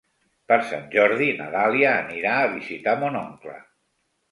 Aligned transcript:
Per 0.51 0.55
Sant 0.69 0.87
Jordi 0.95 1.27
na 1.41 1.51
Dàlia 1.57 1.93
anirà 1.99 2.33
a 2.39 2.49
visitar 2.57 2.99
mon 3.05 3.21
oncle. 3.23 3.57